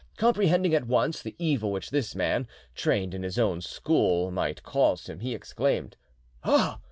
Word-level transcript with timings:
Comprehending 0.17 0.73
at 0.73 0.87
once 0.87 1.21
the 1.21 1.35
evil 1.37 1.71
which 1.71 1.91
this 1.91 2.15
man,—trained 2.15 3.13
in 3.13 3.21
his 3.21 3.37
own 3.37 3.61
school, 3.61 4.31
might 4.31 4.63
cause 4.63 5.05
him, 5.07 5.19
he 5.19 5.35
exclaimed, 5.35 5.95
"Ah! 6.43 6.79